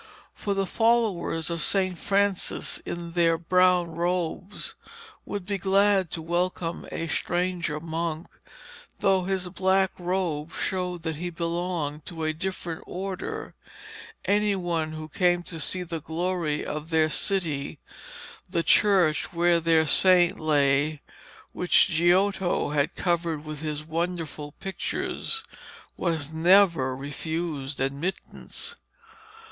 [0.33, 1.95] For the followers of St.
[1.95, 4.73] Francis in their brown robes
[5.27, 8.27] would be glad to welcome a stranger monk,
[8.97, 13.53] though his black robe showed that he belonged to a different order.
[14.25, 17.77] Any one who came to see the glory of their city,
[18.49, 21.03] the church where their saint lay,
[21.53, 25.43] which Giotto had covered with his wonderful pictures,
[25.95, 28.75] was never refused admittance.